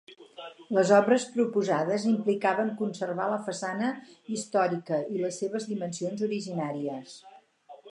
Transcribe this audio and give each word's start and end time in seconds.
Les 0.77 0.91
obres 0.99 1.25
proposades 1.35 2.07
implicaven 2.11 2.71
conservar 2.79 3.29
la 3.33 3.37
façana 3.51 3.91
històrica 4.37 5.01
i 5.19 5.23
les 5.27 5.39
seves 5.45 5.71
dimensions 5.75 6.27
originàries. 6.33 7.17